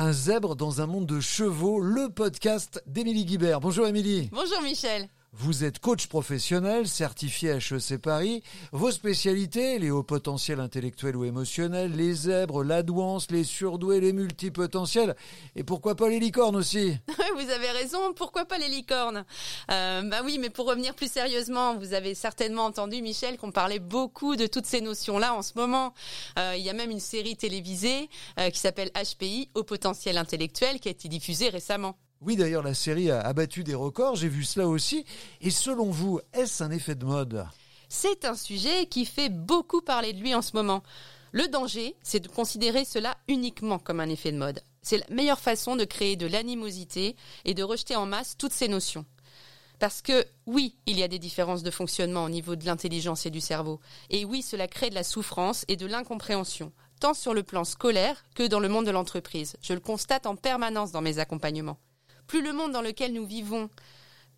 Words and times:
Un 0.00 0.12
zèbre 0.12 0.54
dans 0.54 0.80
un 0.80 0.86
monde 0.86 1.06
de 1.06 1.18
chevaux, 1.18 1.80
le 1.80 2.08
podcast 2.08 2.80
d'Émilie 2.86 3.24
Guibert. 3.24 3.58
Bonjour 3.58 3.84
Émilie. 3.88 4.30
Bonjour 4.32 4.62
Michel. 4.62 5.08
Vous 5.32 5.62
êtes 5.62 5.78
coach 5.78 6.06
professionnel, 6.06 6.88
certifié 6.88 7.50
HEC 7.50 7.98
Paris. 8.00 8.42
Vos 8.72 8.90
spécialités, 8.90 9.78
les 9.78 9.90
hauts 9.90 10.02
potentiels 10.02 10.58
intellectuels 10.58 11.16
ou 11.16 11.24
émotionnels, 11.24 11.92
les 11.94 12.14
zèbres, 12.14 12.64
la 12.64 12.82
douance, 12.82 13.30
les 13.30 13.44
surdoués, 13.44 14.00
les 14.00 14.14
multipotentiels. 14.14 15.14
Et 15.54 15.64
pourquoi 15.64 15.94
pas 15.94 16.08
les 16.08 16.18
licornes 16.18 16.56
aussi? 16.56 16.96
Vous 17.36 17.50
avez 17.50 17.70
raison, 17.70 18.14
pourquoi 18.14 18.46
pas 18.46 18.58
les 18.58 18.68
licornes? 18.68 19.24
Euh, 19.70 20.02
Bah 20.02 20.22
oui, 20.24 20.38
mais 20.40 20.50
pour 20.50 20.66
revenir 20.66 20.94
plus 20.94 21.12
sérieusement, 21.12 21.76
vous 21.76 21.92
avez 21.92 22.14
certainement 22.14 22.64
entendu, 22.64 23.02
Michel, 23.02 23.36
qu'on 23.36 23.52
parlait 23.52 23.78
beaucoup 23.78 24.34
de 24.34 24.46
toutes 24.46 24.66
ces 24.66 24.80
notions-là 24.80 25.34
en 25.34 25.42
ce 25.42 25.52
moment. 25.56 25.92
Euh, 26.38 26.54
il 26.56 26.64
y 26.64 26.70
a 26.70 26.72
même 26.72 26.90
une 26.90 27.00
série 27.00 27.36
télévisée 27.36 28.08
euh, 28.40 28.48
qui 28.50 28.58
s'appelle 28.58 28.90
HPI, 28.94 29.50
Haut 29.54 29.62
potentiel 29.62 30.16
intellectuel, 30.16 30.80
qui 30.80 30.88
a 30.88 30.90
été 30.90 31.08
diffusée 31.08 31.50
récemment. 31.50 31.96
Oui, 32.20 32.34
d'ailleurs, 32.34 32.64
la 32.64 32.74
série 32.74 33.10
a 33.10 33.32
battu 33.32 33.62
des 33.62 33.76
records, 33.76 34.16
j'ai 34.16 34.28
vu 34.28 34.42
cela 34.42 34.66
aussi. 34.66 35.04
Et 35.40 35.50
selon 35.50 35.90
vous, 35.90 36.20
est-ce 36.32 36.64
un 36.64 36.70
effet 36.70 36.96
de 36.96 37.04
mode? 37.04 37.46
C'est 37.88 38.24
un 38.24 38.34
sujet 38.34 38.86
qui 38.86 39.06
fait 39.06 39.28
beaucoup 39.28 39.80
parler 39.80 40.12
de 40.12 40.20
lui 40.20 40.34
en 40.34 40.42
ce 40.42 40.56
moment. 40.56 40.82
Le 41.32 41.46
danger, 41.46 41.94
c'est 42.02 42.20
de 42.20 42.28
considérer 42.28 42.84
cela 42.84 43.16
uniquement 43.28 43.78
comme 43.78 44.00
un 44.00 44.08
effet 44.08 44.32
de 44.32 44.36
mode. 44.36 44.62
C'est 44.82 44.98
la 44.98 45.14
meilleure 45.14 45.38
façon 45.38 45.76
de 45.76 45.84
créer 45.84 46.16
de 46.16 46.26
l'animosité 46.26 47.16
et 47.44 47.54
de 47.54 47.62
rejeter 47.62 47.96
en 47.96 48.06
masse 48.06 48.36
toutes 48.36 48.52
ces 48.52 48.68
notions. 48.68 49.06
Parce 49.78 50.02
que 50.02 50.26
oui, 50.46 50.76
il 50.86 50.98
y 50.98 51.04
a 51.04 51.08
des 51.08 51.18
différences 51.18 51.62
de 51.62 51.70
fonctionnement 51.70 52.24
au 52.24 52.28
niveau 52.28 52.56
de 52.56 52.64
l'intelligence 52.64 53.26
et 53.26 53.30
du 53.30 53.40
cerveau. 53.40 53.80
Et 54.10 54.24
oui, 54.24 54.42
cela 54.42 54.66
crée 54.66 54.90
de 54.90 54.94
la 54.94 55.04
souffrance 55.04 55.64
et 55.68 55.76
de 55.76 55.86
l'incompréhension, 55.86 56.72
tant 57.00 57.14
sur 57.14 57.32
le 57.32 57.44
plan 57.44 57.64
scolaire 57.64 58.24
que 58.34 58.46
dans 58.46 58.60
le 58.60 58.68
monde 58.68 58.86
de 58.86 58.90
l'entreprise. 58.90 59.56
Je 59.62 59.74
le 59.74 59.80
constate 59.80 60.26
en 60.26 60.34
permanence 60.34 60.90
dans 60.90 61.02
mes 61.02 61.20
accompagnements. 61.20 61.78
Plus 62.28 62.42
le 62.42 62.52
monde 62.52 62.72
dans 62.72 62.82
lequel 62.82 63.14
nous 63.14 63.26
vivons 63.26 63.70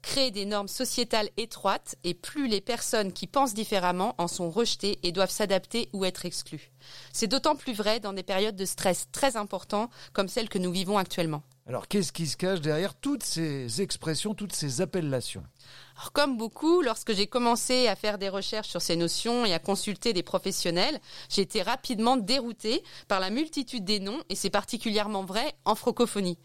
crée 0.01 0.31
des 0.31 0.47
normes 0.47 0.69
sociétales 0.69 1.28
étroites 1.37 1.97
et 2.05 2.14
plus 2.14 2.47
les 2.47 2.61
personnes 2.61 3.12
qui 3.12 3.27
pensent 3.27 3.53
différemment 3.53 4.14
en 4.17 4.28
sont 4.28 4.48
rejetées 4.48 4.98
et 5.03 5.12
doivent 5.12 5.31
s'adapter 5.31 5.91
ou 5.92 6.05
être 6.05 6.25
exclues. 6.25 6.70
C'est 7.12 7.27
d'autant 7.27 7.56
plus 7.56 7.75
vrai 7.75 7.98
dans 7.98 8.12
des 8.12 8.23
périodes 8.23 8.56
de 8.56 8.64
stress 8.64 9.09
très 9.11 9.37
importants 9.37 9.91
comme 10.12 10.29
celles 10.29 10.48
que 10.48 10.59
nous 10.59 10.70
vivons 10.70 10.98
actuellement. 10.98 11.42
Alors 11.66 11.86
qu'est-ce 11.86 12.12
qui 12.12 12.27
se 12.27 12.36
cache 12.36 12.61
derrière 12.61 12.94
toutes 12.94 13.22
ces 13.22 13.80
expressions, 13.80 14.34
toutes 14.34 14.55
ces 14.55 14.80
appellations? 14.80 15.44
Comme 16.14 16.36
beaucoup, 16.36 16.80
lorsque 16.80 17.12
j'ai 17.12 17.27
commencé 17.27 17.86
à 17.86 17.94
faire 17.94 18.19
des 18.19 18.28
recherches 18.28 18.69
sur 18.69 18.80
ces 18.80 18.97
notions 18.97 19.44
et 19.44 19.52
à 19.52 19.58
consulter 19.58 20.12
des 20.12 20.22
professionnels, 20.22 20.98
j'ai 21.28 21.42
été 21.42 21.62
rapidement 21.62 22.17
déroutée 22.17 22.83
par 23.06 23.20
la 23.20 23.30
multitude 23.30 23.84
des 23.84 24.00
noms 24.00 24.20
et 24.30 24.34
c'est 24.34 24.50
particulièrement 24.50 25.25
vrai 25.25 25.55
en 25.64 25.75
francophonie. 25.75 26.39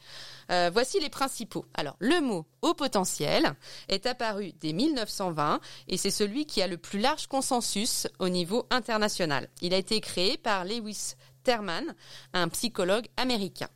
Euh, 0.51 0.69
voici 0.71 0.99
les 0.99 1.09
principaux. 1.09 1.65
Alors, 1.73 1.95
le 1.99 2.19
mot 2.21 2.45
haut 2.61 2.73
potentiel 2.73 3.53
est 3.87 4.05
apparu 4.05 4.51
dès 4.59 4.73
1920 4.73 5.59
et 5.87 5.97
c'est 5.97 6.11
celui 6.11 6.45
qui 6.45 6.61
a 6.61 6.67
le 6.67 6.77
plus 6.77 6.99
large 6.99 7.27
consensus 7.27 8.07
au 8.19 8.29
niveau 8.29 8.67
international. 8.69 9.49
Il 9.61 9.73
a 9.73 9.77
été 9.77 10.01
créé 10.01 10.37
par 10.37 10.65
Lewis 10.65 11.13
Terman, 11.43 11.95
un 12.33 12.49
psychologue 12.49 13.07
américain. 13.17 13.69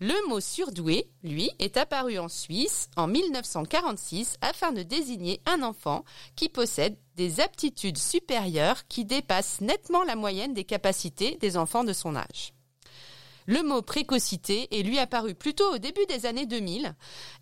Le 0.00 0.28
mot 0.28 0.40
surdoué, 0.40 1.08
lui, 1.22 1.50
est 1.58 1.76
apparu 1.76 2.18
en 2.18 2.28
Suisse 2.28 2.88
en 2.96 3.06
1946 3.06 4.36
afin 4.40 4.72
de 4.72 4.82
désigner 4.82 5.40
un 5.46 5.62
enfant 5.62 6.04
qui 6.34 6.48
possède 6.48 6.96
des 7.16 7.40
aptitudes 7.40 7.98
supérieures 7.98 8.86
qui 8.88 9.04
dépassent 9.04 9.60
nettement 9.60 10.02
la 10.02 10.16
moyenne 10.16 10.52
des 10.52 10.64
capacités 10.64 11.36
des 11.40 11.56
enfants 11.56 11.84
de 11.84 11.92
son 11.92 12.16
âge. 12.16 12.54
Le 13.46 13.62
mot 13.62 13.82
précocité 13.82 14.68
est 14.76 14.82
lui 14.82 14.98
apparu 14.98 15.34
plutôt 15.34 15.74
au 15.74 15.78
début 15.78 16.06
des 16.06 16.26
années 16.26 16.46
2000 16.46 16.94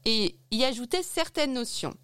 et 0.05 0.37
y 0.51 0.65
ajoutait 0.65 1.03
certaines 1.03 1.55
notions. 1.55 1.95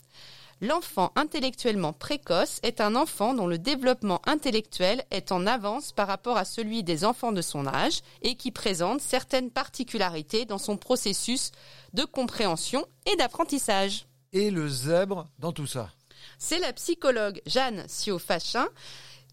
L'enfant 0.60 1.12
intellectuellement 1.14 1.92
précoce 1.92 2.58
est 2.64 2.80
un 2.80 2.96
enfant 2.96 3.32
dont 3.32 3.46
le 3.46 3.58
développement 3.58 4.20
intellectuel 4.26 5.04
est 5.12 5.30
en 5.30 5.46
avance 5.46 5.92
par 5.92 6.08
rapport 6.08 6.36
à 6.36 6.44
celui 6.44 6.82
des 6.82 7.04
enfants 7.04 7.30
de 7.30 7.42
son 7.42 7.66
âge 7.68 8.00
et 8.22 8.34
qui 8.34 8.50
présente 8.50 9.00
certaines 9.00 9.52
particularités 9.52 10.46
dans 10.46 10.58
son 10.58 10.76
processus 10.76 11.52
de 11.92 12.04
compréhension 12.04 12.84
et 13.06 13.14
d'apprentissage. 13.16 14.06
Et 14.32 14.50
le 14.50 14.68
zèbre 14.68 15.28
dans 15.38 15.52
tout 15.52 15.68
ça? 15.68 15.90
C'est 16.38 16.58
la 16.58 16.72
psychologue 16.72 17.40
Jeanne 17.46 17.84
Siofachin 17.86 18.66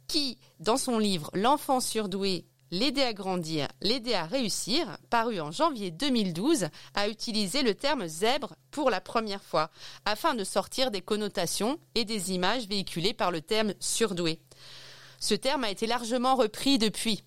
qui, 0.08 0.38
dans 0.60 0.78
son 0.78 1.00
livre 1.00 1.32
L'enfant 1.34 1.80
surdoué 1.80 2.46
L'aider 2.72 3.04
à 3.04 3.14
grandir, 3.14 3.68
l'aider 3.82 4.16
à 4.16 4.26
réussir, 4.26 4.98
paru 5.12 5.40
en 5.40 5.52
janvier 5.52 5.92
2012, 5.92 6.68
a 6.96 7.08
utilisé 7.08 7.62
le 7.62 7.76
terme 7.76 8.08
zèbre 8.08 8.56
pour 8.72 8.90
la 8.90 9.02
première 9.02 9.44
fois, 9.44 9.70
afin 10.06 10.34
de 10.34 10.44
sortir 10.44 10.90
des 10.90 11.02
connotations 11.02 11.80
et 11.94 12.06
des 12.06 12.32
images 12.32 12.68
véhiculées 12.68 13.14
par 13.14 13.30
le 13.30 13.42
terme 13.42 13.74
surdoué. 13.80 14.40
Ce 15.20 15.36
terme 15.36 15.64
a 15.64 15.70
été 15.70 15.86
largement 15.86 16.36
repris 16.36 16.80
depuis. 16.80 17.24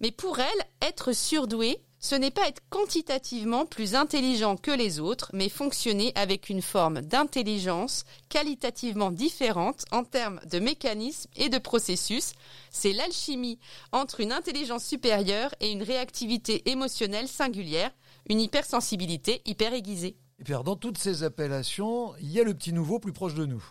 Mais 0.00 0.10
pour 0.10 0.40
elle, 0.40 0.66
être 0.82 1.12
surdoué, 1.12 1.80
ce 2.04 2.14
n'est 2.14 2.30
pas 2.30 2.48
être 2.48 2.60
quantitativement 2.68 3.64
plus 3.64 3.94
intelligent 3.94 4.58
que 4.58 4.70
les 4.70 5.00
autres, 5.00 5.30
mais 5.32 5.48
fonctionner 5.48 6.12
avec 6.16 6.50
une 6.50 6.60
forme 6.60 7.00
d'intelligence 7.00 8.04
qualitativement 8.28 9.10
différente 9.10 9.86
en 9.90 10.04
termes 10.04 10.38
de 10.50 10.58
mécanismes 10.58 11.30
et 11.34 11.48
de 11.48 11.56
processus. 11.56 12.34
C'est 12.70 12.92
l'alchimie 12.92 13.58
entre 13.90 14.20
une 14.20 14.32
intelligence 14.32 14.84
supérieure 14.84 15.54
et 15.60 15.72
une 15.72 15.82
réactivité 15.82 16.70
émotionnelle 16.70 17.26
singulière, 17.26 17.90
une 18.28 18.42
hypersensibilité 18.42 19.40
hyper 19.46 19.72
aiguisée. 19.72 20.18
Dans 20.46 20.76
toutes 20.76 20.98
ces 20.98 21.22
appellations, 21.22 22.14
il 22.20 22.30
y 22.30 22.38
a 22.38 22.44
le 22.44 22.52
petit 22.52 22.74
nouveau 22.74 22.98
plus 22.98 23.14
proche 23.14 23.32
de 23.32 23.46
nous. 23.46 23.64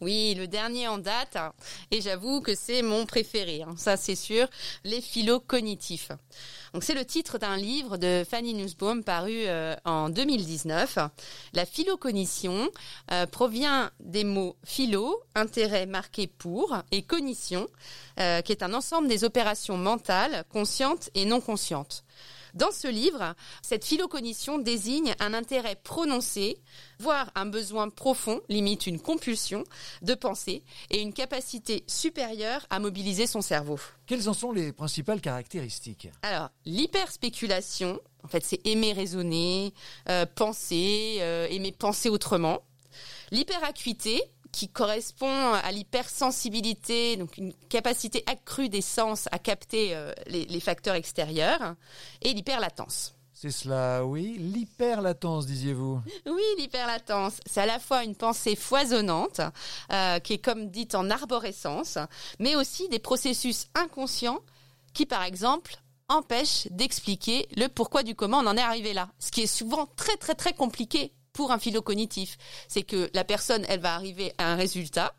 Oui, 0.00 0.34
le 0.36 0.46
dernier 0.46 0.88
en 0.88 0.98
date, 0.98 1.36
et 1.90 2.00
j'avoue 2.00 2.40
que 2.40 2.54
c'est 2.54 2.82
mon 2.82 3.04
préféré, 3.06 3.62
hein, 3.62 3.74
ça 3.76 3.96
c'est 3.96 4.14
sûr, 4.14 4.48
les 4.84 5.00
philo 5.00 5.40
cognitifs. 5.40 6.10
Donc 6.72 6.84
c'est 6.84 6.94
le 6.94 7.04
titre 7.04 7.38
d'un 7.38 7.56
livre 7.56 7.96
de 7.96 8.24
Fanny 8.28 8.54
Nussbaum 8.54 9.02
paru 9.02 9.44
euh, 9.46 9.74
en 9.84 10.08
2019. 10.08 10.98
La 11.54 11.66
philocognition 11.66 12.68
euh, 13.10 13.26
provient 13.26 13.90
des 14.00 14.24
mots 14.24 14.56
philo, 14.64 15.20
intérêt 15.34 15.86
marqué 15.86 16.26
pour, 16.26 16.76
et 16.92 17.02
cognition, 17.02 17.68
euh, 18.20 18.42
qui 18.42 18.52
est 18.52 18.62
un 18.62 18.74
ensemble 18.74 19.08
des 19.08 19.24
opérations 19.24 19.76
mentales, 19.76 20.44
conscientes 20.52 21.10
et 21.14 21.24
non 21.24 21.40
conscientes. 21.40 22.04
Dans 22.58 22.72
ce 22.72 22.88
livre, 22.88 23.36
cette 23.62 23.84
philocognition 23.84 24.58
désigne 24.58 25.14
un 25.20 25.32
intérêt 25.32 25.76
prononcé, 25.76 26.58
voire 26.98 27.30
un 27.36 27.46
besoin 27.46 27.88
profond, 27.88 28.40
limite 28.48 28.88
une 28.88 29.00
compulsion 29.00 29.62
de 30.02 30.14
penser 30.14 30.64
et 30.90 31.00
une 31.00 31.12
capacité 31.12 31.84
supérieure 31.86 32.66
à 32.68 32.80
mobiliser 32.80 33.28
son 33.28 33.42
cerveau. 33.42 33.78
Quelles 34.08 34.28
en 34.28 34.32
sont 34.32 34.50
les 34.50 34.72
principales 34.72 35.20
caractéristiques? 35.20 36.08
Alors, 36.22 36.50
l'hyperspéculation, 36.64 38.00
en 38.24 38.28
fait, 38.28 38.44
c'est 38.44 38.66
aimer 38.66 38.92
raisonner, 38.92 39.72
euh, 40.08 40.26
penser, 40.26 41.18
euh, 41.20 41.46
aimer 41.50 41.70
penser 41.70 42.08
autrement. 42.08 42.62
L'hyperacuité, 43.30 44.20
qui 44.52 44.68
correspond 44.68 45.52
à 45.52 45.70
l'hypersensibilité, 45.72 47.16
donc 47.16 47.36
une 47.36 47.52
capacité 47.68 48.24
accrue 48.26 48.68
des 48.68 48.80
sens 48.80 49.28
à 49.32 49.38
capter 49.38 49.94
euh, 49.94 50.12
les, 50.26 50.60
facteurs 50.60 50.94
extérieurs, 50.94 51.74
et 52.22 52.32
l'hyperlatence. 52.32 53.14
C'est 53.32 53.52
cela, 53.52 54.04
oui. 54.04 54.36
L'hyperlatence, 54.38 55.46
disiez-vous 55.46 56.00
Oui, 56.26 56.42
l'hyperlatence. 56.58 57.34
C'est 57.46 57.60
à 57.60 57.66
la 57.66 57.78
fois 57.78 58.02
une 58.02 58.16
pensée 58.16 58.56
foisonnante, 58.56 59.40
euh, 59.92 60.18
qui 60.18 60.32
est 60.34 60.38
comme 60.38 60.70
dite 60.70 60.96
en 60.96 61.08
arborescence, 61.08 61.98
mais 62.40 62.56
aussi 62.56 62.88
des 62.88 62.98
processus 62.98 63.68
inconscients 63.76 64.40
qui, 64.92 65.06
par 65.06 65.22
exemple, 65.22 65.76
empêchent 66.08 66.66
d'expliquer 66.70 67.46
le 67.56 67.68
pourquoi 67.68 68.02
du 68.02 68.14
comment 68.14 68.38
on 68.38 68.46
en 68.46 68.56
est 68.56 68.62
arrivé 68.62 68.92
là. 68.92 69.08
Ce 69.18 69.30
qui 69.30 69.42
est 69.42 69.46
souvent 69.46 69.86
très 69.94 70.16
très 70.16 70.34
très 70.34 70.52
compliqué 70.52 71.12
pour 71.38 71.52
un 71.52 71.60
philo 71.60 71.82
cognitif. 71.82 72.36
C'est 72.66 72.82
que 72.82 73.08
la 73.14 73.22
personne, 73.22 73.64
elle 73.68 73.78
va 73.78 73.94
arriver 73.94 74.32
à 74.38 74.50
un 74.50 74.56
résultat, 74.56 75.14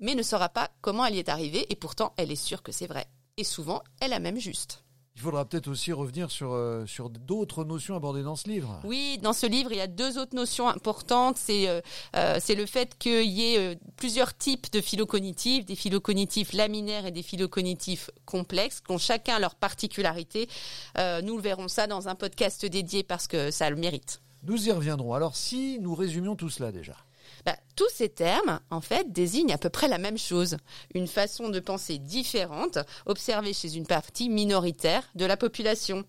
mais 0.00 0.16
ne 0.16 0.22
saura 0.24 0.48
pas 0.48 0.68
comment 0.80 1.06
elle 1.06 1.14
y 1.14 1.20
est 1.20 1.28
arrivée, 1.28 1.64
et 1.70 1.76
pourtant, 1.76 2.12
elle 2.16 2.32
est 2.32 2.34
sûre 2.34 2.64
que 2.64 2.72
c'est 2.72 2.88
vrai. 2.88 3.06
Et 3.36 3.44
souvent, 3.44 3.80
elle 4.00 4.12
a 4.12 4.18
même 4.18 4.40
juste. 4.40 4.82
Il 5.14 5.20
faudra 5.20 5.44
peut-être 5.44 5.68
aussi 5.68 5.92
revenir 5.92 6.28
sur 6.32 6.54
euh, 6.54 6.86
sur 6.86 7.08
d'autres 7.08 7.62
notions 7.62 7.94
abordées 7.94 8.24
dans 8.24 8.34
ce 8.34 8.48
livre. 8.48 8.80
Oui, 8.82 9.18
dans 9.22 9.32
ce 9.32 9.46
livre, 9.46 9.70
il 9.70 9.78
y 9.78 9.80
a 9.80 9.86
deux 9.86 10.18
autres 10.18 10.34
notions 10.34 10.66
importantes. 10.66 11.36
C'est 11.36 11.68
euh, 11.68 11.80
euh 12.16 12.38
c'est 12.40 12.56
le 12.56 12.66
fait 12.66 12.98
qu'il 12.98 13.30
y 13.30 13.54
ait 13.54 13.58
euh, 13.58 13.74
plusieurs 13.94 14.36
types 14.36 14.72
de 14.72 14.80
phylocognitifs, 14.80 15.66
des 15.66 15.76
phylocognitifs 15.76 16.52
laminaires 16.52 17.06
et 17.06 17.12
des 17.12 17.22
phylocognitifs 17.22 18.10
complexes, 18.24 18.80
qui 18.80 18.90
ont 18.90 18.98
chacun 18.98 19.38
leur 19.38 19.54
particularité. 19.54 20.48
nous 20.96 21.36
le 21.36 21.42
verrons 21.42 21.68
ça 21.68 21.86
dans 21.86 22.08
un 22.08 22.16
podcast 22.16 22.66
dédié 22.66 23.04
parce 23.04 23.28
que 23.28 23.52
ça 23.52 23.70
le 23.70 23.76
mérite. 23.76 24.20
Nous 24.42 24.68
y 24.68 24.72
reviendrons. 24.72 25.14
Alors 25.14 25.36
si 25.36 25.78
nous 25.80 25.94
résumions 25.94 26.36
tout 26.36 26.50
cela 26.50 26.72
déjà. 26.72 26.96
Bah, 27.44 27.56
tous 27.76 27.88
ces 27.92 28.08
termes, 28.08 28.60
en 28.70 28.80
fait, 28.80 29.12
désignent 29.12 29.52
à 29.52 29.58
peu 29.58 29.70
près 29.70 29.88
la 29.88 29.98
même 29.98 30.18
chose. 30.18 30.56
Une 30.94 31.06
façon 31.06 31.48
de 31.48 31.60
penser 31.60 31.98
différente, 31.98 32.78
observée 33.06 33.52
chez 33.52 33.76
une 33.76 33.86
partie 33.86 34.28
minoritaire 34.28 35.04
de 35.14 35.24
la 35.24 35.36
population. 35.36 36.04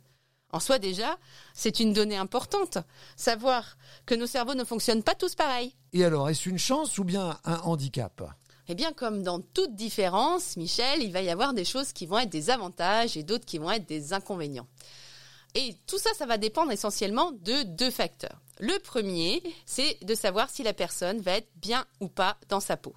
En 0.51 0.59
soi 0.59 0.79
déjà, 0.79 1.17
c'est 1.53 1.79
une 1.79 1.93
donnée 1.93 2.17
importante. 2.17 2.77
Savoir 3.15 3.77
que 4.05 4.15
nos 4.15 4.25
cerveaux 4.25 4.55
ne 4.55 4.65
fonctionnent 4.65 5.03
pas 5.03 5.15
tous 5.15 5.35
pareil. 5.35 5.75
Et 5.93 6.03
alors, 6.03 6.29
est-ce 6.29 6.49
une 6.49 6.57
chance 6.57 6.97
ou 6.97 7.03
bien 7.03 7.37
un 7.45 7.59
handicap? 7.59 8.21
Eh 8.67 8.75
bien, 8.75 8.91
comme 8.91 9.23
dans 9.23 9.39
toute 9.39 9.75
différence, 9.75 10.57
Michel, 10.57 11.01
il 11.01 11.11
va 11.11 11.21
y 11.21 11.29
avoir 11.29 11.53
des 11.53 11.65
choses 11.65 11.93
qui 11.93 12.05
vont 12.05 12.19
être 12.19 12.29
des 12.29 12.49
avantages 12.49 13.17
et 13.17 13.23
d'autres 13.23 13.45
qui 13.45 13.57
vont 13.57 13.71
être 13.71 13.87
des 13.87 14.13
inconvénients. 14.13 14.67
Et 15.55 15.75
tout 15.87 15.97
ça, 15.97 16.09
ça 16.17 16.25
va 16.25 16.37
dépendre 16.37 16.71
essentiellement 16.71 17.31
de 17.31 17.63
deux 17.63 17.91
facteurs. 17.91 18.41
Le 18.59 18.77
premier, 18.79 19.41
c'est 19.65 19.97
de 20.03 20.15
savoir 20.15 20.49
si 20.49 20.63
la 20.63 20.73
personne 20.73 21.19
va 21.19 21.37
être 21.37 21.49
bien 21.55 21.85
ou 21.99 22.07
pas 22.07 22.37
dans 22.47 22.59
sa 22.59 22.77
peau 22.77 22.93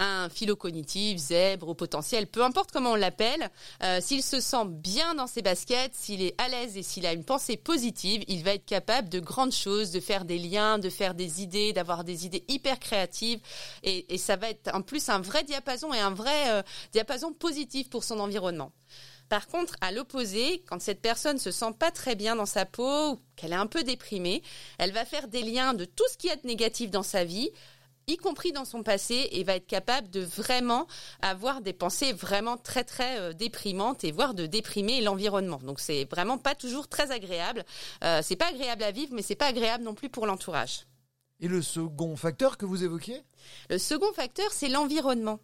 un 0.00 0.28
philo-cognitif, 0.30 1.18
zèbre 1.18 1.68
au 1.68 1.74
potentiel, 1.74 2.26
peu 2.26 2.42
importe 2.42 2.72
comment 2.72 2.92
on 2.92 2.96
l'appelle, 2.96 3.50
euh, 3.82 4.00
s'il 4.00 4.22
se 4.22 4.40
sent 4.40 4.64
bien 4.66 5.14
dans 5.14 5.26
ses 5.26 5.42
baskets, 5.42 5.94
s'il 5.94 6.22
est 6.22 6.34
à 6.40 6.48
l'aise 6.48 6.76
et 6.76 6.82
s'il 6.82 7.06
a 7.06 7.12
une 7.12 7.24
pensée 7.24 7.56
positive, 7.56 8.24
il 8.26 8.42
va 8.42 8.54
être 8.54 8.64
capable 8.64 9.08
de 9.08 9.20
grandes 9.20 9.52
choses, 9.52 9.90
de 9.90 10.00
faire 10.00 10.24
des 10.24 10.38
liens, 10.38 10.78
de 10.78 10.88
faire 10.88 11.14
des 11.14 11.42
idées, 11.42 11.72
d'avoir 11.72 12.02
des 12.02 12.24
idées 12.24 12.44
hyper 12.48 12.78
créatives. 12.80 13.40
Et, 13.82 14.18
ça 14.18 14.36
va 14.36 14.50
être 14.50 14.74
en 14.74 14.82
plus 14.82 15.08
un 15.08 15.20
vrai 15.20 15.44
diapason 15.44 15.92
et 15.92 15.98
un 15.98 16.12
vrai 16.12 16.50
euh, 16.50 16.62
diapason 16.92 17.32
positif 17.32 17.88
pour 17.88 18.04
son 18.04 18.20
environnement. 18.20 18.72
Par 19.30 19.46
contre, 19.46 19.76
à 19.80 19.92
l'opposé, 19.92 20.62
quand 20.68 20.82
cette 20.82 21.00
personne 21.00 21.38
se 21.38 21.52
sent 21.52 21.72
pas 21.78 21.90
très 21.90 22.16
bien 22.16 22.36
dans 22.36 22.46
sa 22.46 22.66
peau, 22.66 23.20
qu'elle 23.36 23.52
est 23.52 23.56
un 23.56 23.68
peu 23.68 23.84
déprimée, 23.84 24.42
elle 24.76 24.92
va 24.92 25.06
faire 25.06 25.28
des 25.28 25.42
liens 25.42 25.72
de 25.72 25.86
tout 25.86 26.04
ce 26.12 26.18
qui 26.18 26.28
est 26.28 26.44
négatif 26.44 26.90
dans 26.90 27.04
sa 27.04 27.24
vie 27.24 27.50
y 28.08 28.16
compris 28.16 28.50
dans 28.50 28.64
son 28.64 28.82
passé, 28.82 29.28
et 29.30 29.44
va 29.44 29.54
être 29.54 29.66
capable 29.66 30.10
de 30.10 30.20
vraiment 30.20 30.86
avoir 31.22 31.60
des 31.60 31.72
pensées 31.72 32.12
vraiment 32.12 32.56
très 32.56 32.82
très 32.82 33.20
euh, 33.20 33.32
déprimantes 33.32 34.02
et 34.02 34.10
voire 34.10 34.34
de 34.34 34.46
déprimer 34.46 35.00
l'environnement. 35.00 35.58
Donc 35.58 35.78
c'est 35.78 36.06
vraiment 36.10 36.38
pas 36.38 36.56
toujours 36.56 36.88
très 36.88 37.12
agréable. 37.12 37.64
Euh, 38.02 38.20
c'est 38.24 38.34
pas 38.36 38.48
agréable 38.48 38.82
à 38.82 38.90
vivre, 38.90 39.12
mais 39.14 39.22
c'est 39.22 39.36
pas 39.36 39.46
agréable 39.46 39.84
non 39.84 39.94
plus 39.94 40.08
pour 40.08 40.26
l'entourage. 40.26 40.86
Et 41.42 41.48
le 41.48 41.62
second 41.62 42.16
facteur 42.16 42.58
que 42.58 42.66
vous 42.66 42.84
évoquiez? 42.84 43.22
Le 43.70 43.78
second 43.78 44.12
facteur, 44.12 44.52
c'est 44.52 44.68
l'environnement. 44.68 45.40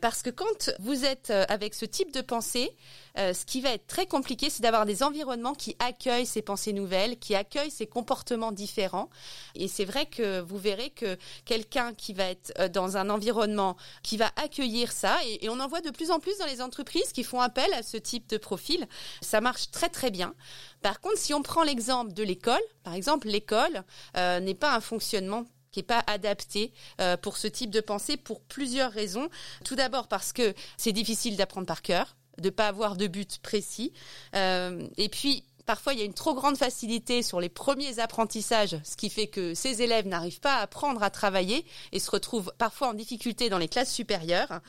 Parce 0.00 0.22
que 0.22 0.30
quand 0.30 0.70
vous 0.78 1.04
êtes 1.04 1.30
euh, 1.30 1.44
avec 1.48 1.74
ce 1.74 1.84
type 1.84 2.12
de 2.12 2.20
pensée, 2.20 2.76
euh, 3.18 3.32
ce 3.32 3.44
qui 3.44 3.60
va 3.60 3.70
être 3.70 3.86
très 3.86 4.06
compliqué, 4.06 4.50
c'est 4.50 4.62
d'avoir 4.62 4.86
des 4.86 5.02
environnements 5.02 5.54
qui 5.54 5.76
accueillent 5.78 6.26
ces 6.26 6.42
pensées 6.42 6.72
nouvelles, 6.72 7.18
qui 7.18 7.34
accueillent 7.34 7.70
ces 7.70 7.86
comportements 7.86 8.52
différents. 8.52 9.08
Et 9.54 9.68
c'est 9.68 9.84
vrai 9.84 10.06
que 10.06 10.40
vous 10.40 10.58
verrez 10.58 10.90
que 10.90 11.16
quelqu'un 11.44 11.94
qui 11.94 12.12
va 12.12 12.24
être 12.24 12.52
euh, 12.58 12.68
dans 12.68 12.96
un 12.96 13.10
environnement 13.10 13.76
qui 14.02 14.16
va 14.16 14.30
accueillir 14.36 14.92
ça, 14.92 15.16
et, 15.24 15.48
on 15.48 15.60
en 15.60 15.68
voit 15.68 15.80
de 15.80 15.90
plus 15.90 16.10
en 16.10 16.20
plus 16.20 16.36
dans 16.38 16.46
les 16.46 16.60
entreprises 16.60 17.12
qui 17.12 17.24
font 17.24 17.40
appel 17.40 17.72
à 17.72 17.82
ce 17.82 17.96
type 17.96 18.28
de 18.28 18.36
profil, 18.36 18.86
ça 19.20 19.40
marche 19.40 19.70
très 19.70 19.88
très 19.88 20.10
bien. 20.10 20.34
Par 20.82 21.00
contre, 21.00 21.18
si 21.18 21.32
on 21.32 21.42
prend 21.42 21.62
l'exemple 21.62 22.12
de 22.12 22.22
l'école, 22.22 22.60
par 22.82 22.94
exemple, 22.94 23.28
l'école 23.28 23.84
n'est 24.14 24.54
pas 24.54 24.74
un 24.74 24.80
fonctionnement 24.80 25.46
qui 25.76 25.80
n'est 25.80 25.86
pas 25.86 26.04
adapté 26.06 26.72
euh, 27.02 27.18
pour 27.18 27.36
ce 27.36 27.46
type 27.46 27.70
de 27.70 27.82
pensée 27.82 28.16
pour 28.16 28.40
plusieurs 28.40 28.90
raisons. 28.90 29.28
Tout 29.62 29.74
d'abord 29.74 30.08
parce 30.08 30.32
que 30.32 30.54
c'est 30.78 30.92
difficile 30.92 31.36
d'apprendre 31.36 31.66
par 31.66 31.82
cœur, 31.82 32.16
de 32.38 32.48
pas 32.48 32.66
avoir 32.66 32.96
de 32.96 33.06
but 33.06 33.38
précis, 33.40 33.92
euh, 34.34 34.88
et 34.96 35.10
puis 35.10 35.44
parfois 35.66 35.92
il 35.92 35.98
y 35.98 36.02
a 36.02 36.06
une 36.06 36.14
trop 36.14 36.34
grande 36.34 36.56
facilité 36.56 37.22
sur 37.22 37.40
les 37.40 37.50
premiers 37.50 37.98
apprentissages, 37.98 38.78
ce 38.84 38.96
qui 38.96 39.10
fait 39.10 39.26
que 39.26 39.52
ces 39.52 39.82
élèves 39.82 40.06
n'arrivent 40.06 40.40
pas 40.40 40.54
à 40.54 40.62
apprendre 40.62 41.02
à 41.02 41.10
travailler 41.10 41.66
et 41.92 41.98
se 41.98 42.10
retrouvent 42.10 42.54
parfois 42.56 42.88
en 42.88 42.94
difficulté 42.94 43.50
dans 43.50 43.58
les 43.58 43.68
classes 43.68 43.92
supérieures. 43.92 44.60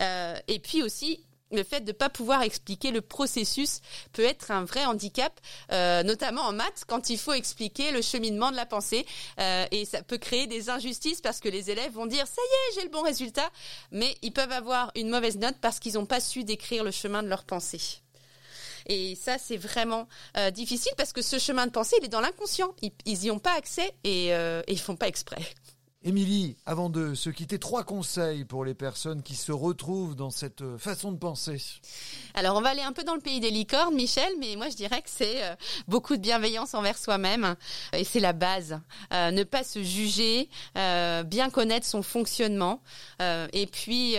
Euh, 0.00 0.38
et 0.48 0.58
puis 0.58 0.82
aussi, 0.82 1.25
le 1.52 1.62
fait 1.62 1.80
de 1.80 1.88
ne 1.88 1.92
pas 1.92 2.08
pouvoir 2.08 2.42
expliquer 2.42 2.90
le 2.90 3.00
processus 3.00 3.80
peut 4.12 4.24
être 4.24 4.50
un 4.50 4.64
vrai 4.64 4.84
handicap, 4.84 5.32
euh, 5.72 6.02
notamment 6.02 6.42
en 6.42 6.52
maths, 6.52 6.84
quand 6.86 7.10
il 7.10 7.18
faut 7.18 7.32
expliquer 7.32 7.92
le 7.92 8.02
cheminement 8.02 8.50
de 8.50 8.56
la 8.56 8.66
pensée. 8.66 9.06
Euh, 9.40 9.66
et 9.70 9.84
ça 9.84 10.02
peut 10.02 10.18
créer 10.18 10.46
des 10.46 10.70
injustices 10.70 11.20
parce 11.20 11.40
que 11.40 11.48
les 11.48 11.70
élèves 11.70 11.92
vont 11.92 12.06
dire⁇ 12.06 12.24
ça 12.26 12.42
y 12.42 12.44
est, 12.44 12.80
j'ai 12.80 12.84
le 12.84 12.90
bon 12.90 13.02
résultat⁇ 13.02 13.42
mais 13.92 14.16
ils 14.22 14.32
peuvent 14.32 14.52
avoir 14.52 14.90
une 14.96 15.08
mauvaise 15.08 15.36
note 15.38 15.56
parce 15.60 15.78
qu'ils 15.78 15.94
n'ont 15.94 16.06
pas 16.06 16.20
su 16.20 16.44
décrire 16.44 16.84
le 16.84 16.90
chemin 16.90 17.22
de 17.22 17.28
leur 17.28 17.44
pensée. 17.44 17.80
Et 18.88 19.16
ça, 19.16 19.36
c'est 19.38 19.56
vraiment 19.56 20.06
euh, 20.36 20.50
difficile 20.50 20.92
parce 20.96 21.12
que 21.12 21.20
ce 21.20 21.38
chemin 21.38 21.66
de 21.66 21.72
pensée, 21.72 21.96
il 22.00 22.04
est 22.04 22.08
dans 22.08 22.20
l'inconscient. 22.20 22.74
Ils 23.04 23.18
n'y 23.18 23.30
ont 23.32 23.40
pas 23.40 23.54
accès 23.54 23.92
et, 24.04 24.28
et 24.28 24.62
ils 24.68 24.80
font 24.80 24.94
pas 24.94 25.08
exprès. 25.08 25.42
Émilie, 26.06 26.56
avant 26.66 26.88
de 26.88 27.14
se 27.14 27.30
quitter, 27.30 27.58
trois 27.58 27.82
conseils 27.82 28.44
pour 28.44 28.64
les 28.64 28.74
personnes 28.74 29.24
qui 29.24 29.34
se 29.34 29.50
retrouvent 29.50 30.14
dans 30.14 30.30
cette 30.30 30.62
euh, 30.62 30.78
façon 30.78 31.10
de 31.10 31.18
penser. 31.18 31.60
Alors, 32.34 32.56
on 32.56 32.60
va 32.60 32.68
aller 32.68 32.82
un 32.82 32.92
peu 32.92 33.02
dans 33.02 33.16
le 33.16 33.20
pays 33.20 33.40
des 33.40 33.50
licornes, 33.50 33.92
Michel, 33.92 34.32
mais 34.38 34.54
moi, 34.54 34.68
je 34.68 34.76
dirais 34.76 35.02
que 35.02 35.08
c'est 35.10 35.42
euh, 35.42 35.56
beaucoup 35.88 36.16
de 36.16 36.20
bienveillance 36.20 36.74
envers 36.74 36.96
soi-même 36.96 37.56
et 37.92 38.04
c'est 38.04 38.20
la 38.20 38.32
base. 38.32 38.78
Euh, 39.12 39.32
ne 39.32 39.42
pas 39.42 39.64
se 39.64 39.82
juger, 39.82 40.48
bien 40.74 41.50
connaître 41.50 41.86
son 41.86 42.02
fonctionnement 42.02 42.82
et 43.20 43.66
puis 43.66 44.16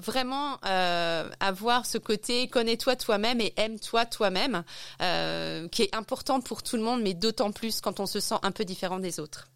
vraiment 0.00 0.58
avoir 0.62 1.86
ce 1.86 1.98
côté 1.98 2.48
connais-toi 2.48 2.96
toi-même 2.96 3.40
et 3.40 3.52
aime-toi 3.56 4.06
toi-même 4.06 4.62
qui 4.98 5.82
est 5.82 5.94
important 5.94 6.40
pour 6.40 6.62
tout 6.62 6.76
le 6.76 6.82
monde, 6.82 7.02
mais 7.02 7.14
d'autant 7.14 7.52
plus 7.52 7.80
quand 7.80 8.00
on 8.00 8.06
se 8.06 8.20
sent 8.20 8.36
un 8.42 8.52
peu 8.52 8.64
différent 8.64 8.98
des 8.98 9.18
autres. 9.20 9.48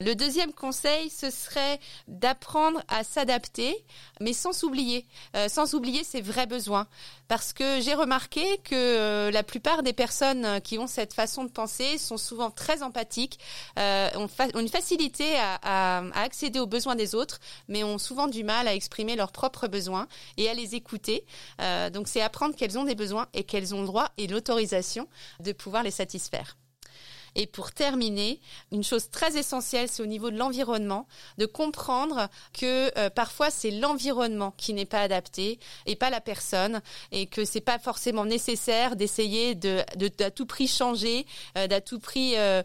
Le 0.00 0.14
deuxième 0.14 0.52
conseil, 0.52 1.10
ce 1.10 1.28
serait 1.28 1.80
d'apprendre 2.06 2.80
à 2.86 3.02
s'adapter, 3.02 3.84
mais 4.20 4.32
sans 4.32 4.52
s'oublier, 4.52 5.06
euh, 5.34 5.48
sans 5.48 5.74
oublier 5.74 6.04
ses 6.04 6.20
vrais 6.20 6.46
besoins. 6.46 6.86
Parce 7.26 7.52
que 7.52 7.80
j'ai 7.80 7.94
remarqué 7.94 8.58
que 8.58 8.74
euh, 8.74 9.30
la 9.32 9.42
plupart 9.42 9.82
des 9.82 9.92
personnes 9.92 10.60
qui 10.60 10.78
ont 10.78 10.86
cette 10.86 11.14
façon 11.14 11.42
de 11.42 11.50
penser 11.50 11.98
sont 11.98 12.16
souvent 12.16 12.52
très 12.52 12.84
empathiques, 12.84 13.40
euh, 13.76 14.08
ont, 14.14 14.28
une 14.54 14.68
facilité 14.68 15.36
à, 15.36 15.98
accéder 16.14 16.60
aux 16.60 16.66
besoins 16.66 16.94
des 16.94 17.16
autres, 17.16 17.40
mais 17.66 17.82
ont 17.82 17.98
souvent 17.98 18.28
du 18.28 18.44
mal 18.44 18.68
à 18.68 18.74
exprimer 18.74 19.16
leurs 19.16 19.32
propres 19.32 19.66
besoins 19.66 20.06
et 20.36 20.48
à 20.48 20.54
les 20.54 20.76
écouter. 20.76 21.24
donc 21.92 22.08
c'est 22.08 22.20
apprendre 22.20 22.54
qu'elles 22.54 22.78
ont 22.78 22.84
des 22.84 22.94
besoins 22.94 23.26
et 23.34 23.44
qu'elles 23.44 23.74
ont 23.74 23.80
le 23.80 23.86
droit 23.86 24.10
et 24.16 24.26
l'autorisation 24.26 25.08
de 25.40 25.52
pouvoir 25.52 25.82
les 25.82 25.90
satisfaire. 25.90 26.56
Et 27.38 27.46
pour 27.46 27.70
terminer, 27.70 28.40
une 28.72 28.82
chose 28.82 29.10
très 29.10 29.38
essentielle, 29.38 29.88
c'est 29.88 30.02
au 30.02 30.06
niveau 30.06 30.30
de 30.30 30.36
l'environnement, 30.36 31.06
de 31.38 31.46
comprendre 31.46 32.28
que 32.52 32.90
euh, 32.98 33.10
parfois 33.10 33.48
c'est 33.50 33.70
l'environnement 33.70 34.52
qui 34.56 34.74
n'est 34.74 34.86
pas 34.86 35.02
adapté 35.02 35.60
et 35.86 35.94
pas 35.94 36.10
la 36.10 36.20
personne, 36.20 36.82
et 37.12 37.26
que 37.26 37.44
c'est 37.44 37.60
pas 37.60 37.78
forcément 37.78 38.24
nécessaire 38.24 38.96
d'essayer 38.96 39.54
de, 39.54 39.84
de 39.96 40.08
d'à 40.08 40.32
tout 40.32 40.46
prix 40.46 40.66
changer, 40.66 41.26
euh, 41.56 41.68
d'à 41.68 41.80
tout 41.80 42.00
prix 42.00 42.32
euh, 42.36 42.62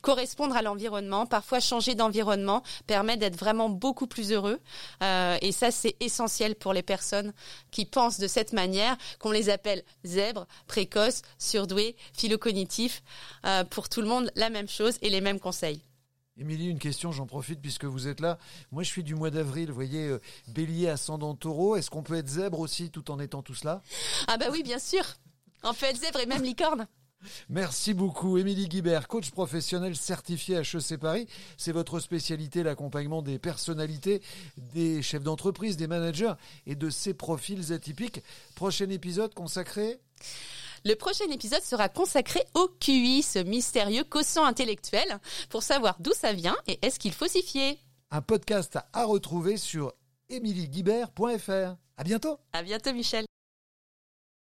correspondre 0.00 0.56
à 0.56 0.62
l'environnement. 0.62 1.24
Parfois, 1.24 1.60
changer 1.60 1.94
d'environnement 1.94 2.64
permet 2.88 3.16
d'être 3.16 3.36
vraiment 3.36 3.68
beaucoup 3.68 4.08
plus 4.08 4.32
heureux, 4.32 4.58
et 5.40 5.52
ça 5.52 5.70
c'est 5.70 5.94
essentiel 6.00 6.56
pour 6.56 6.72
les 6.72 6.82
personnes 6.82 7.32
qui 7.70 7.84
pensent 7.84 8.18
de 8.18 8.26
cette 8.26 8.52
manière, 8.52 8.96
qu'on 9.20 9.30
les 9.30 9.48
appelle 9.48 9.84
zèbres, 10.04 10.48
précoces, 10.66 11.22
surdoués, 11.38 11.94
philocognitifs, 12.14 13.02
pour 13.70 13.82
pour 13.82 13.88
tout 13.92 14.00
le 14.00 14.08
monde 14.08 14.32
la 14.36 14.48
même 14.48 14.68
chose 14.68 14.96
et 15.02 15.10
les 15.10 15.20
mêmes 15.20 15.38
conseils. 15.38 15.82
Émilie, 16.38 16.68
une 16.68 16.78
question, 16.78 17.12
j'en 17.12 17.26
profite 17.26 17.60
puisque 17.60 17.84
vous 17.84 18.08
êtes 18.08 18.20
là. 18.20 18.38
Moi, 18.70 18.82
je 18.82 18.88
suis 18.88 19.04
du 19.04 19.14
mois 19.14 19.30
d'avril, 19.30 19.68
vous 19.68 19.74
voyez, 19.74 20.08
euh, 20.08 20.20
bélier 20.48 20.88
ascendant 20.88 21.34
taureau. 21.34 21.76
Est-ce 21.76 21.90
qu'on 21.90 22.02
peut 22.02 22.14
être 22.14 22.28
zèbre 22.28 22.58
aussi 22.58 22.90
tout 22.90 23.10
en 23.10 23.20
étant 23.20 23.42
tout 23.42 23.54
cela? 23.54 23.82
Ah 24.28 24.38
bah 24.38 24.46
oui, 24.50 24.62
bien 24.62 24.78
sûr. 24.78 25.04
On 25.62 25.74
peut 25.74 25.84
être 25.84 25.98
zèbre 25.98 26.20
et 26.20 26.26
même 26.26 26.42
licorne. 26.42 26.86
Merci 27.50 27.92
beaucoup, 27.92 28.38
Émilie 28.38 28.66
Guibert, 28.66 29.06
coach 29.08 29.30
professionnel 29.30 29.94
certifié 29.94 30.56
HEC 30.56 30.98
Paris. 30.98 31.28
C'est 31.56 31.70
votre 31.70 32.00
spécialité, 32.00 32.62
l'accompagnement 32.62 33.22
des 33.22 33.38
personnalités, 33.38 34.22
des 34.56 35.02
chefs 35.02 35.22
d'entreprise, 35.22 35.76
des 35.76 35.86
managers 35.86 36.32
et 36.66 36.74
de 36.74 36.90
ces 36.90 37.14
profils 37.14 37.72
atypiques. 37.72 38.22
Prochain 38.56 38.88
épisode 38.88 39.34
consacré? 39.34 40.00
Le 40.84 40.94
prochain 40.94 41.30
épisode 41.30 41.62
sera 41.62 41.88
consacré 41.88 42.40
au 42.54 42.68
QI, 42.80 43.22
ce 43.22 43.38
mystérieux 43.38 44.04
quotient 44.04 44.44
intellectuel, 44.44 45.18
pour 45.48 45.62
savoir 45.62 45.96
d'où 46.00 46.12
ça 46.12 46.32
vient 46.32 46.56
et 46.66 46.78
est-ce 46.82 46.98
qu'il 46.98 47.12
faut 47.12 47.28
s'y 47.28 47.42
fier. 47.42 47.78
Un 48.10 48.20
podcast 48.20 48.78
à 48.92 49.04
retrouver 49.04 49.56
sur 49.56 49.92
emilieguibert.fr. 50.28 51.76
À 51.96 52.04
bientôt. 52.04 52.38
À 52.52 52.62
bientôt, 52.62 52.92
Michel. 52.92 53.24